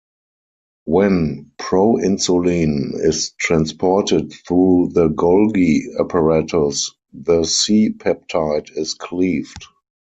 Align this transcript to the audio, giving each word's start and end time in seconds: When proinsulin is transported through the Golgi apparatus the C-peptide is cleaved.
When 0.85 1.51
proinsulin 1.59 2.95
is 3.05 3.33
transported 3.39 4.33
through 4.33 4.93
the 4.93 5.09
Golgi 5.09 5.95
apparatus 5.99 6.89
the 7.13 7.43
C-peptide 7.43 8.75
is 8.75 8.95
cleaved. 8.95 9.63